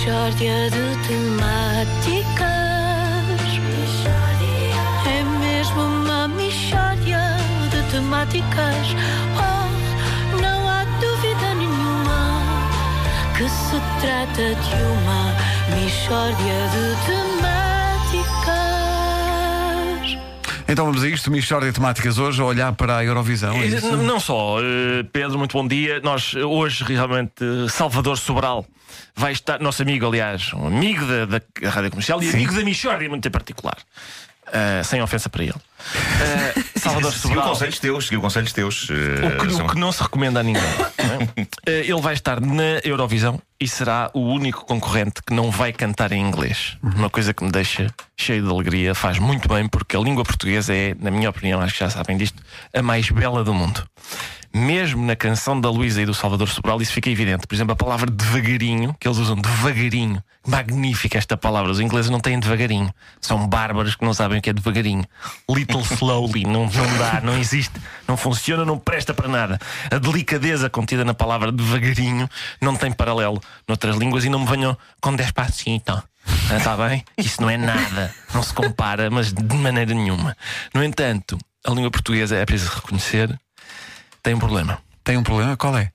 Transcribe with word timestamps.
Mishória 0.00 0.70
de 0.70 0.96
temáticas. 1.06 2.40
É 5.06 5.22
mesmo 5.40 5.82
uma 5.82 6.26
mishória 6.26 7.36
de 7.70 7.82
temáticas. 7.90 8.96
Oh, 9.36 10.40
não 10.40 10.66
há 10.66 10.84
dúvida 11.00 11.54
nenhuma 11.54 12.40
que 13.36 13.46
se 13.46 13.78
trata 14.00 14.54
de 14.54 14.74
uma 14.84 15.34
mishória 15.76 16.58
de 16.70 16.96
temáticas. 17.04 17.29
Então 20.70 20.86
vamos 20.86 21.02
a 21.02 21.08
isto, 21.08 21.32
Michórdia 21.32 21.68
de 21.68 21.74
temáticas 21.74 22.16
hoje, 22.16 22.40
a 22.40 22.44
olhar 22.44 22.72
para 22.74 22.98
a 22.98 23.04
Eurovisão. 23.04 23.54
é 23.54 23.66
isso? 23.66 23.96
Não 23.96 24.04
não 24.04 24.20
só, 24.20 24.60
eh, 24.60 25.02
Pedro, 25.12 25.36
muito 25.36 25.52
bom 25.52 25.66
dia. 25.66 25.98
Nós 25.98 26.32
eh, 26.36 26.44
hoje 26.44 26.84
realmente 26.84 27.42
eh, 27.42 27.68
Salvador 27.68 28.16
Sobral 28.16 28.64
vai 29.16 29.32
estar, 29.32 29.58
nosso 29.58 29.82
amigo, 29.82 30.06
aliás, 30.06 30.52
um 30.54 30.68
amigo 30.68 31.04
da, 31.04 31.26
da 31.26 31.40
Rádio 31.68 31.90
Comercial 31.90 32.22
e 32.22 32.30
amigo 32.30 32.54
da 32.54 32.62
Michórdia, 32.62 33.08
muito 33.08 33.26
em 33.26 33.30
particular. 33.32 33.78
Eh, 34.52 34.82
sem 34.82 35.00
ofensa 35.00 35.28
para 35.28 35.44
ele. 35.44 35.54
Eh, 36.20 36.54
Salvador 36.78 37.12
Seguiu 37.12 37.28
Sobral. 37.36 37.48
conselhos 37.50 37.78
teus, 37.78 38.04
seguiu 38.06 38.20
conselhos 38.20 38.52
teus. 38.52 38.88
eh, 38.90 39.26
O 39.26 39.46
que, 39.46 39.52
são- 39.54 39.66
o 39.66 39.68
que 39.68 39.78
não 39.78 39.92
se 39.92 40.02
recomenda 40.02 40.40
a 40.40 40.42
ninguém. 40.42 40.62
é? 40.62 41.46
Eh, 41.66 41.80
Ele 41.86 42.00
vai 42.00 42.14
estar 42.14 42.40
na 42.40 42.80
Eurovisão 42.84 43.40
e 43.60 43.68
será 43.68 44.10
o 44.12 44.20
único 44.20 44.64
concorrente 44.66 45.22
que 45.26 45.32
não 45.32 45.50
vai 45.50 45.72
cantar 45.72 46.10
em 46.12 46.20
inglês. 46.20 46.76
Uma 46.82 47.08
coisa 47.08 47.32
que 47.32 47.44
me 47.44 47.50
deixa 47.52 47.86
cheio 48.16 48.42
de 48.42 48.50
alegria, 48.50 48.94
faz 48.94 49.18
muito 49.18 49.48
bem, 49.48 49.68
porque 49.68 49.96
a 49.96 50.00
língua 50.00 50.24
portuguesa 50.24 50.74
é, 50.74 50.94
na 50.98 51.10
minha 51.10 51.30
opinião, 51.30 51.60
acho 51.60 51.74
que 51.74 51.80
já 51.80 51.90
sabem 51.90 52.16
disto, 52.16 52.42
a 52.74 52.82
mais 52.82 53.08
bela 53.10 53.44
do 53.44 53.54
mundo. 53.54 53.82
Mesmo 54.52 55.06
na 55.06 55.14
canção 55.14 55.60
da 55.60 55.70
Luísa 55.70 56.02
e 56.02 56.06
do 56.06 56.12
Salvador 56.12 56.48
Sobral, 56.48 56.82
isso 56.82 56.92
fica 56.92 57.08
evidente. 57.08 57.46
Por 57.46 57.54
exemplo, 57.54 57.72
a 57.72 57.76
palavra 57.76 58.10
devagarinho, 58.10 58.96
que 58.98 59.06
eles 59.06 59.18
usam 59.18 59.36
devagarinho. 59.36 60.22
Magnífica 60.44 61.18
esta 61.18 61.36
palavra. 61.36 61.70
Os 61.70 61.78
ingleses 61.78 62.10
não 62.10 62.18
têm 62.18 62.40
devagarinho. 62.40 62.92
São 63.20 63.46
bárbaros 63.46 63.94
que 63.94 64.04
não 64.04 64.12
sabem 64.12 64.38
o 64.38 64.42
que 64.42 64.50
é 64.50 64.52
devagarinho. 64.52 65.04
Little 65.48 65.82
slowly. 65.82 66.44
Não, 66.44 66.66
não 66.66 66.98
dá, 66.98 67.20
não 67.22 67.38
existe. 67.38 67.80
Não 68.08 68.16
funciona, 68.16 68.64
não 68.64 68.76
presta 68.76 69.14
para 69.14 69.28
nada. 69.28 69.58
A 69.88 69.98
delicadeza 69.98 70.68
contida 70.68 71.04
na 71.04 71.14
palavra 71.14 71.52
devagarinho 71.52 72.28
não 72.60 72.74
tem 72.74 72.90
paralelo 72.90 73.40
noutras 73.68 73.96
línguas 73.96 74.24
e 74.24 74.28
não 74.28 74.40
me 74.40 74.46
venham 74.46 74.76
com 75.00 75.14
despacito. 75.14 76.02
Está 76.56 76.76
bem? 76.76 77.04
Isso 77.16 77.40
não 77.40 77.48
é 77.48 77.56
nada. 77.56 78.12
Não 78.34 78.42
se 78.42 78.52
compara, 78.52 79.08
mas 79.10 79.32
de 79.32 79.56
maneira 79.56 79.94
nenhuma. 79.94 80.36
No 80.74 80.82
entanto, 80.82 81.38
a 81.64 81.70
língua 81.70 81.90
portuguesa 81.90 82.36
é 82.36 82.44
preciso 82.44 82.72
reconhecer 82.74 83.38
tem 84.22 84.34
um 84.34 84.38
problema. 84.38 84.78
Tem 85.04 85.16
um 85.16 85.22
problema? 85.22 85.56
Qual 85.56 85.76
é? 85.76 85.90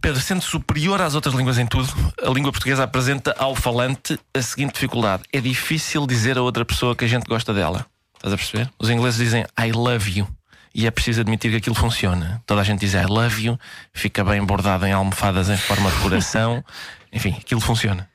Pedro, 0.00 0.20
sendo 0.20 0.42
superior 0.42 1.00
às 1.00 1.14
outras 1.14 1.34
línguas 1.34 1.56
em 1.58 1.66
tudo, 1.66 1.88
a 2.22 2.28
língua 2.30 2.52
portuguesa 2.52 2.84
apresenta 2.84 3.34
ao 3.38 3.54
falante 3.54 4.18
a 4.34 4.42
seguinte 4.42 4.74
dificuldade: 4.74 5.22
é 5.32 5.40
difícil 5.40 6.06
dizer 6.06 6.36
a 6.36 6.42
outra 6.42 6.64
pessoa 6.64 6.94
que 6.94 7.04
a 7.04 7.08
gente 7.08 7.24
gosta 7.26 7.54
dela. 7.54 7.86
Estás 8.16 8.34
a 8.34 8.36
perceber? 8.36 8.70
Os 8.78 8.90
ingleses 8.90 9.18
dizem 9.18 9.44
I 9.58 9.72
love 9.72 10.18
you. 10.18 10.28
E 10.74 10.86
é 10.86 10.90
preciso 10.90 11.20
admitir 11.20 11.50
que 11.52 11.56
aquilo 11.58 11.74
funciona. 11.74 12.42
Toda 12.46 12.60
a 12.60 12.64
gente 12.64 12.80
diz 12.80 12.94
I 12.94 13.04
love 13.06 13.44
you, 13.46 13.58
fica 13.92 14.24
bem 14.24 14.44
bordado 14.44 14.84
em 14.86 14.92
almofadas 14.92 15.48
em 15.48 15.56
forma 15.56 15.90
de 15.90 15.96
coração. 15.98 16.64
Enfim, 17.12 17.36
aquilo 17.40 17.60
funciona. 17.60 18.08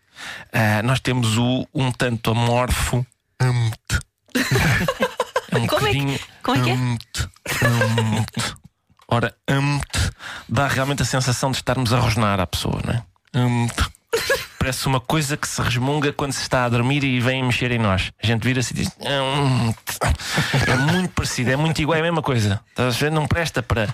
Ah, 0.51 0.83
nós 0.83 0.99
temos 0.99 1.37
o 1.37 1.65
um 1.73 1.89
tanto 1.91 2.31
amorfo. 2.31 3.05
amo-te. 3.39 3.99
É 5.51 5.57
um 5.57 5.65
Como 5.65 5.87
é 5.87 5.91
que- 5.91 6.19
como 6.43 6.57
é 6.57 6.63
que 6.63 6.69
é? 6.69 6.73
amo-te, 6.73 7.29
amo-te. 7.65 8.55
Ora, 9.11 9.33
amo-te 9.47 10.09
dá 10.47 10.67
realmente 10.67 11.01
a 11.01 11.05
sensação 11.05 11.51
de 11.51 11.57
estarmos 11.57 11.93
a 11.93 11.99
rosnar 11.99 12.39
à 12.39 12.47
pessoa, 12.47 12.79
não 12.85 12.93
é? 12.93 13.03
Amo-te. 13.33 13.83
Parece 14.57 14.87
uma 14.87 14.99
coisa 14.99 15.37
que 15.37 15.47
se 15.47 15.61
resmunga 15.61 16.11
quando 16.11 16.33
se 16.33 16.41
está 16.41 16.65
a 16.65 16.69
dormir 16.69 17.03
e 17.03 17.19
vem 17.19 17.41
mexer 17.43 17.71
em 17.71 17.79
nós. 17.79 18.11
A 18.21 18.27
gente 18.27 18.43
vira-se 18.43 18.73
e 18.73 18.77
diz: 18.77 18.91
"Amo-te." 19.05 19.97
É 20.69 20.75
muito 20.75 21.09
parecido, 21.13 21.51
é 21.51 21.55
muito 21.55 21.81
igual, 21.81 21.97
é 21.97 22.01
a 22.01 22.03
mesma 22.03 22.21
coisa. 22.21 22.59
Estás 22.69 22.95
a 22.95 22.99
ver? 22.99 23.11
Não 23.11 23.25
presta 23.25 23.63
para. 23.63 23.93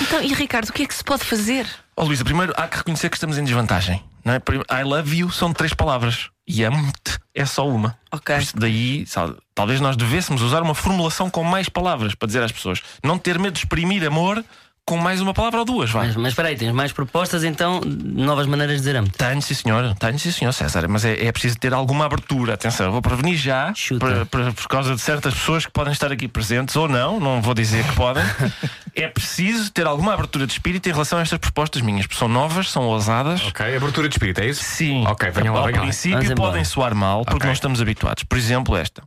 Então, 0.00 0.22
e 0.22 0.32
Ricardo, 0.32 0.70
o 0.70 0.72
que 0.72 0.84
é 0.84 0.86
que 0.86 0.94
se 0.94 1.04
pode 1.04 1.24
fazer? 1.24 1.66
Ó 1.96 2.04
Luísa, 2.04 2.24
primeiro 2.24 2.54
há 2.56 2.66
que 2.66 2.78
reconhecer 2.78 3.10
que 3.10 3.16
estamos 3.16 3.36
em 3.36 3.44
desvantagem. 3.44 4.02
Não 4.24 4.34
é? 4.34 4.38
I 4.80 4.84
love 4.84 5.16
you 5.16 5.30
são 5.30 5.52
três 5.52 5.74
palavras 5.74 6.30
e 6.46 6.64
amo-te 6.64 7.07
é 7.38 7.46
só 7.46 7.68
uma. 7.68 7.96
Ok. 8.10 8.34
Por 8.34 8.42
isso 8.42 8.56
daí, 8.58 9.06
sabe, 9.06 9.36
talvez 9.54 9.80
nós 9.80 9.96
devêssemos 9.96 10.42
usar 10.42 10.62
uma 10.62 10.74
formulação 10.74 11.30
com 11.30 11.44
mais 11.44 11.68
palavras 11.68 12.14
para 12.14 12.26
dizer 12.26 12.42
às 12.42 12.52
pessoas. 12.52 12.82
Não 13.02 13.16
ter 13.16 13.38
medo 13.38 13.52
de 13.52 13.60
exprimir 13.60 14.04
amor 14.04 14.44
com 14.88 14.96
mais 14.96 15.20
uma 15.20 15.34
palavra 15.34 15.58
ou 15.60 15.64
duas, 15.66 15.90
vá. 15.90 16.00
Mas, 16.04 16.16
mas 16.16 16.28
espera 16.28 16.48
aí, 16.48 16.56
tens 16.56 16.72
mais 16.72 16.92
propostas 16.92 17.44
então, 17.44 17.80
novas 17.84 18.46
maneiras 18.46 18.76
de 18.76 18.80
dizer 18.80 18.96
amo 18.96 19.08
Tenho, 19.10 19.42
sim 19.42 19.52
senhor, 19.54 19.94
tenho, 19.96 20.18
sim 20.18 20.32
senhor, 20.32 20.52
César, 20.52 20.88
mas 20.88 21.04
é, 21.04 21.26
é 21.26 21.30
preciso 21.30 21.58
ter 21.58 21.74
alguma 21.74 22.06
abertura. 22.06 22.54
Atenção, 22.54 22.86
eu 22.86 22.92
vou 22.92 23.02
prevenir 23.02 23.36
já, 23.36 23.72
por, 24.00 24.26
por- 24.26 24.54
por 24.54 24.66
causa 24.68 24.94
de 24.94 25.00
certas 25.00 25.34
pessoas 25.34 25.66
que 25.66 25.72
podem 25.72 25.92
estar 25.92 26.10
aqui 26.10 26.26
presentes 26.26 26.74
ou 26.76 26.88
não, 26.88 27.20
não 27.20 27.42
vou 27.42 27.52
dizer 27.54 27.84
que 27.86 27.94
podem. 27.94 28.24
é 28.96 29.06
preciso 29.08 29.70
ter 29.72 29.86
alguma 29.86 30.14
abertura 30.14 30.46
de 30.46 30.52
espírito 30.54 30.88
em 30.88 30.92
relação 30.92 31.18
a 31.18 31.22
estas 31.22 31.38
propostas 31.38 31.82
minhas, 31.82 32.06
porque 32.06 32.18
são 32.18 32.28
novas, 32.28 32.70
são 32.70 32.84
ousadas. 32.84 33.42
Ok, 33.46 33.76
abertura 33.76 34.08
de 34.08 34.14
espírito, 34.14 34.40
é 34.40 34.46
isso? 34.46 34.64
Sim, 34.64 35.04
Ok, 35.06 35.30
venham 35.30 35.52
lá, 35.54 35.60
ao 35.60 35.66
venham 35.66 35.80
lá. 35.80 35.84
princípio 35.86 36.16
Vamos 36.16 36.30
embora. 36.30 36.50
podem 36.50 36.64
soar 36.64 36.94
mal 36.94 37.24
porque 37.24 37.36
Ok. 37.36 37.46
não 37.46 37.52
estamos 37.52 37.80
habituados. 37.82 38.24
Por 38.24 38.38
exemplo, 38.38 38.74
esta. 38.76 39.02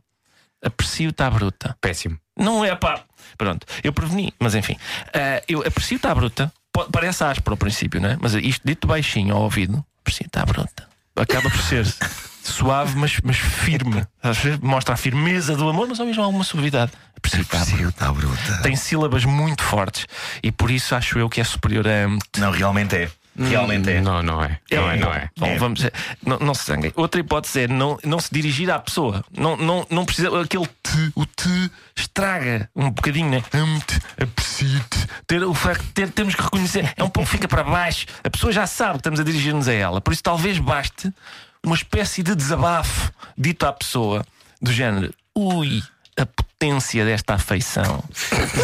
Aprecio-te 0.64 1.20
à 1.22 1.28
bruta. 1.30 1.76
Péssimo. 1.80 2.16
Não 2.38 2.64
é 2.64 2.74
pá. 2.76 3.00
Pronto, 3.38 3.66
eu 3.82 3.92
preveni, 3.92 4.32
mas 4.38 4.54
enfim. 4.54 4.76
Ah, 5.14 5.42
eu 5.48 5.60
aprecio-te 5.66 6.06
à 6.06 6.14
bruta. 6.14 6.52
Parece 6.90 7.22
áspero 7.24 7.52
ao 7.52 7.56
princípio, 7.58 8.00
não 8.00 8.10
é? 8.10 8.18
Mas 8.20 8.34
isto 8.34 8.62
dito 8.64 8.86
baixinho 8.86 9.34
ao 9.34 9.42
ouvido, 9.42 9.84
aprecio-te 10.00 10.38
à 10.38 10.44
bruta. 10.44 10.88
Acaba 11.14 11.50
por 11.50 11.60
ser 11.60 11.86
suave, 12.42 12.96
mas, 12.96 13.20
mas 13.22 13.36
firme. 13.36 14.04
Às 14.22 14.38
vezes 14.38 14.58
Mostra 14.60 14.94
a 14.94 14.96
firmeza 14.96 15.54
do 15.56 15.68
amor, 15.68 15.86
mas 15.88 16.00
ao 16.00 16.06
mesmo 16.06 16.22
alguma 16.22 16.44
suavidade. 16.44 16.92
Aprecio-te 17.16 17.56
à 17.56 17.64
bruta. 17.64 17.92
Tá 17.92 18.12
bruta. 18.12 18.62
Tem 18.62 18.74
sílabas 18.74 19.24
muito 19.24 19.62
fortes 19.62 20.06
e 20.42 20.50
por 20.50 20.70
isso 20.70 20.94
acho 20.94 21.18
eu 21.18 21.28
que 21.28 21.40
é 21.40 21.44
superior 21.44 21.86
a. 21.86 22.08
Não, 22.40 22.50
realmente 22.50 22.96
é. 22.96 23.10
Realmente 23.38 23.90
é. 23.90 24.00
Não, 24.00 24.22
não 24.22 24.44
é. 24.44 24.58
Não 24.70 24.90
é, 24.90 24.96
não 24.96 25.12
é. 25.12 25.30
Bom, 25.38 25.46
É. 25.46 25.56
vamos. 25.58 25.82
Não, 26.24 26.38
não 26.38 26.52
se 26.54 26.66
zanguem. 26.66 26.92
Outra 26.96 27.18
hipótese 27.20 27.60
é 27.62 27.68
não, 27.68 27.98
não 28.04 28.18
se 28.18 28.28
dirigir 28.32 28.70
à 28.70 28.78
pessoa. 28.78 29.24
Não, 29.34 29.56
não, 29.56 29.86
não 29.90 30.04
precisa. 30.04 30.28
Aquele 30.40 30.66
te, 30.82 31.12
o 31.14 31.24
te 31.24 31.70
estraga 32.12 32.68
um 32.76 32.90
bocadinho, 32.90 33.30
né? 33.30 33.42
Amo-te, 33.52 33.98
aprecio-te. 34.22 35.08
Ter, 35.26 35.42
o 35.42 35.54
facto 35.54 35.82
de 35.82 35.92
ter, 35.92 36.10
temos 36.10 36.34
que 36.34 36.42
reconhecer. 36.42 36.92
É 36.96 37.02
um 37.02 37.08
pouco 37.08 37.28
fica 37.28 37.48
para 37.48 37.64
baixo. 37.64 38.06
A 38.22 38.28
pessoa 38.28 38.52
já 38.52 38.66
sabe 38.66 38.92
que 38.92 38.98
estamos 38.98 39.18
a 39.18 39.24
dirigir-nos 39.24 39.66
a 39.66 39.72
ela. 39.72 40.00
Por 40.00 40.12
isso, 40.12 40.22
talvez 40.22 40.58
baste 40.58 41.12
uma 41.64 41.74
espécie 41.74 42.22
de 42.22 42.34
desabafo 42.34 43.10
dito 43.36 43.64
à 43.64 43.72
pessoa, 43.72 44.24
do 44.60 44.70
género: 44.70 45.12
ui, 45.34 45.82
a 46.16 46.26
potência 46.26 47.04
desta 47.04 47.34
afeição. 47.34 48.04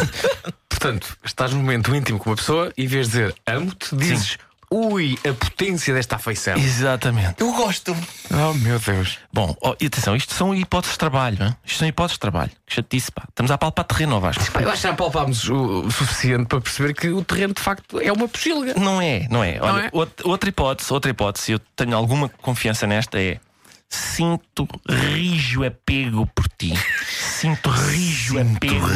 Portanto, 0.69 1.17
estás 1.25 1.53
num 1.53 1.61
momento 1.61 1.95
íntimo 1.95 2.19
com 2.19 2.31
uma 2.31 2.37
pessoa 2.37 2.73
e 2.77 2.85
em 2.85 2.87
vez 2.87 3.07
de 3.09 3.13
dizer 3.13 3.35
amo-te, 3.47 3.97
dizes 3.97 4.39
ui, 4.71 5.19
a 5.29 5.33
potência 5.33 5.95
desta 5.95 6.17
afeição. 6.17 6.57
Exatamente. 6.57 7.41
Eu 7.41 7.53
gosto. 7.53 7.97
Oh 8.31 8.55
meu 8.55 8.79
Deus. 8.79 9.19
Bom, 9.33 9.57
oh, 9.61 9.75
e 9.81 9.87
atenção, 9.87 10.15
isto 10.15 10.35
são 10.35 10.55
hipóteses 10.55 10.95
de 10.95 10.99
trabalho, 10.99 11.43
hein? 11.43 11.57
isto 11.65 11.79
são 11.79 11.89
hipóteses 11.89 12.15
de 12.17 12.21
trabalho. 12.21 12.51
Que 12.67 12.75
chatice, 12.75 13.11
pá. 13.11 13.25
Estamos 13.29 13.51
a 13.51 13.59
palpar 13.59 13.85
terreno, 13.85 14.17
ó 14.17 14.21
Vasco. 14.21 14.51
Pá, 14.53 14.61
eu 14.63 14.69
acho 14.69 14.83
que 14.83 14.89
já 14.89 14.95
palpámos 14.95 15.49
o, 15.49 15.87
o 15.87 15.91
suficiente 15.91 16.47
para 16.47 16.61
perceber 16.61 16.95
que 16.95 17.09
o 17.09 17.25
terreno 17.25 17.55
de 17.55 17.63
facto 17.63 18.01
é 18.01 18.13
uma 18.13 18.29
pocilga. 18.29 18.75
Não 18.75 19.01
é, 19.01 19.27
não 19.31 19.43
é. 19.43 19.59
Olha, 19.61 19.87
é? 19.87 19.91
out- 19.93 20.23
outra 20.25 20.49
hipótese, 20.49 20.93
outra 20.93 21.11
hipótese, 21.11 21.53
eu 21.53 21.59
tenho 21.75 21.97
alguma 21.97 22.29
confiança 22.29 22.87
nesta 22.87 23.21
é 23.21 23.41
sinto 23.89 24.69
rijo 24.89 25.65
apego 25.65 26.27
por 26.27 26.49
ti. 26.49 26.73
Sinto 27.11 27.71
rijo 27.71 28.39
apego. 28.39 28.87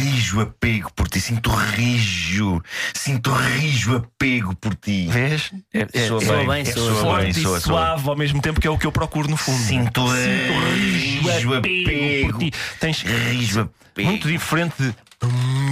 Rijo 0.00 0.40
apego 0.40 0.90
por 0.94 1.08
ti. 1.08 1.20
Sinto 1.20 1.50
rijo. 1.74 2.62
Sinto 2.94 3.34
rijo 3.34 3.96
apego 3.96 4.54
por 4.54 4.74
ti. 4.76 5.08
Vês? 5.10 5.52
É, 5.72 5.86
é, 5.92 6.06
Soa 6.06 6.20
soa 6.20 6.36
bem, 6.38 6.46
bem, 6.46 6.62
é, 6.62 6.64
soa 6.72 7.20
bem, 7.20 7.32
soa, 7.32 7.60
suave 7.60 8.08
ao 8.08 8.16
mesmo 8.16 8.40
tempo 8.40 8.60
que 8.60 8.66
é 8.66 8.70
o 8.70 8.78
que 8.78 8.86
eu 8.86 8.92
procuro 8.92 9.28
no 9.28 9.36
fundo. 9.36 9.58
Sinto 9.62 10.06
rijo 10.06 11.28
rijo 11.28 11.54
apego 11.54 12.32
por 12.32 12.38
ti. 12.38 12.52
Tens 12.78 13.02
Rijo 13.02 13.60
apego. 13.60 14.08
muito 14.10 14.28
diferente 14.28 14.74
de 14.78 14.94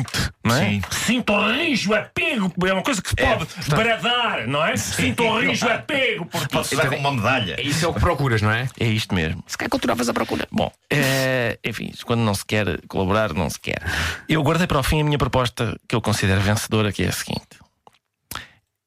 hum-te, 0.00 0.30
não 0.44 0.56
é? 0.56 0.68
Sim. 0.68 0.82
Sinto 0.90 1.52
rijo 1.52 1.94
apego, 1.94 2.52
é 2.66 2.72
uma 2.72 2.82
coisa 2.82 3.02
que 3.02 3.08
se 3.08 3.16
pode 3.16 3.46
bradar, 3.68 4.46
não 4.46 4.64
é? 4.64 4.76
Sinto 4.76 5.38
rijo 5.38 5.68
apego 5.68 6.26
por 6.26 6.40
ti. 6.42 6.48
Pode-se 6.48 6.76
dar 6.76 6.88
com 6.88 6.96
uma 6.96 7.12
medalha. 7.12 7.60
Isso 7.60 7.84
é 7.84 7.88
o 7.88 7.94
que 7.94 8.00
procuras, 8.00 8.42
não 8.42 8.50
é? 8.50 8.68
É 8.78 8.86
isto 8.86 9.14
mesmo. 9.14 9.42
Se 9.46 9.56
calhar 9.56 9.70
continuavas 9.70 10.08
à 10.08 10.14
procura. 10.14 10.46
Bom, 10.50 10.70
eh, 10.90 11.58
enfim, 11.64 11.92
quando 12.04 12.20
não 12.20 12.34
se 12.34 12.44
quer 12.44 12.80
colaborar, 12.88 13.32
não 13.32 13.48
se 13.48 13.60
quer. 13.60 13.82
Eu 14.28 14.42
guardei 14.42 14.66
para 14.66 14.78
o 14.78 14.82
fim 14.82 15.00
a 15.00 15.04
minha 15.04 15.18
proposta 15.18 15.78
que 15.88 15.94
eu 15.94 16.00
considero 16.00 16.40
vencedora, 16.40 16.92
que 16.92 17.02
é 17.02 17.08
a 17.08 17.12
seguinte. 17.12 17.58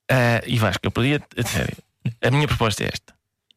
Eh, 0.09 0.43
e 0.47 0.57
Vasco, 0.57 0.85
eu 0.85 0.91
podia. 0.91 1.21
a 1.37 1.43
sério, 1.43 1.77
a 2.21 2.31
minha 2.31 2.47
proposta 2.47 2.83
é 2.83 2.87
esta: 2.87 3.13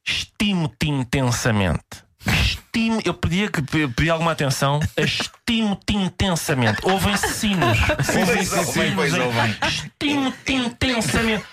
estimo-te 0.06 0.88
intensamente. 0.88 2.04
Estimo, 2.46 3.00
eu 3.04 3.12
pedia 3.14 3.50
que 3.50 3.60
pe- 3.62 3.88
pedia 3.88 4.12
alguma 4.12 4.32
atenção. 4.32 4.80
Estimo-te 4.96 5.96
intensamente. 5.96 6.78
Ouvem-se 6.84 7.28
sinos. 7.28 7.78
Ouvem-se 8.16 8.64
sinos. 8.72 9.12
Estimo-te 9.68 10.52
intensamente. 10.52 11.44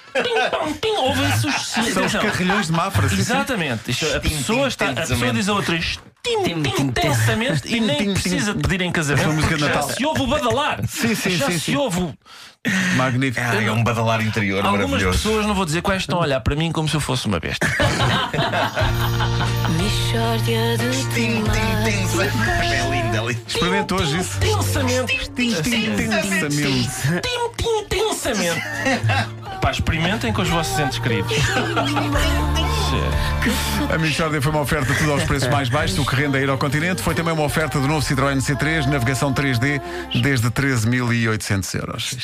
ouvem-se 0.98 1.48
os 1.48 1.68
São 1.94 2.06
os 2.06 2.12
carrilhões 2.14 2.68
de 2.68 2.74
sim. 2.74 3.20
Exatamente. 3.20 3.90
Isto, 3.92 4.06
a, 4.16 4.20
pessoa 4.20 4.68
está, 4.68 4.90
a 4.90 4.94
pessoa 4.94 5.34
diz 5.34 5.50
a 5.50 5.54
outra 5.54 5.76
intensamente 6.80 7.68
e 7.68 7.80
nem 7.80 8.14
precisa 8.14 8.54
pedir 8.54 8.82
em 8.82 8.92
casamento. 8.92 9.42
Já 9.60 9.82
se 9.82 10.06
ouve 10.06 10.22
o 10.22 10.28
badalar. 10.28 10.82
Sim, 10.88 11.16
sim, 11.16 11.32
já 11.38 11.48
sim, 11.48 11.54
se 11.54 11.60
sim. 11.72 11.76
ouve 11.76 12.00
o- 12.02 12.14
Magnífico. 12.96 13.46
Ah, 13.46 13.62
é 13.62 13.70
um 13.72 13.84
badalar 13.84 14.22
interior 14.22 14.64
Algumas 14.64 14.86
maravilhoso. 14.90 15.18
pessoas, 15.18 15.46
não 15.46 15.54
vou 15.54 15.66
dizer 15.66 15.82
quais, 15.82 16.04
estão 16.04 16.18
a 16.20 16.22
olhar 16.22 16.40
para 16.40 16.56
mim 16.56 16.72
como 16.72 16.88
se 16.88 16.96
eu 16.96 17.02
fosse 17.02 17.26
uma 17.28 17.38
besta. 17.38 17.68
tim. 21.14 21.44
É 21.44 21.90
lindo, 21.90 22.22
é 22.22 23.32
lindo. 23.32 23.44
Experimenta 23.48 23.96
hoje 23.96 24.20
isso. 24.20 24.40
Tim, 24.40 25.54
tim, 25.62 25.94
intensamente. 25.94 26.90
Pá, 29.62 29.72
experimentem 29.72 30.34
com 30.34 30.42
os 30.42 30.50
vossos 30.50 30.78
entes 30.80 31.00
queridos. 31.00 31.32
A 33.94 33.98
Michórdia 33.98 34.42
foi 34.42 34.52
uma 34.52 34.62
oferta 34.62 34.94
tudo 34.94 35.12
aos 35.12 35.24
preços 35.24 35.50
mais 35.50 35.70
baixos, 35.70 35.98
o 35.98 36.06
que 36.06 36.16
rende 36.16 36.38
a 36.38 36.42
ir 36.42 36.50
ao 36.50 36.58
continente. 36.58 37.02
Foi 37.02 37.14
também 37.16 37.34
uma 37.34 37.44
oferta 37.44 37.80
do 37.80 37.88
novo 37.88 38.06
Citroën 38.06 38.38
C3, 38.38 38.86
navegação 38.88 39.34
3D, 39.34 39.82
desde 40.22 40.50
13.800 40.50 41.76
euros. 41.80 42.18